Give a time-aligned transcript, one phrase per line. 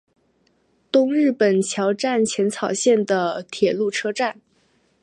[0.91, 4.41] 东日本桥站浅草线的铁路车站。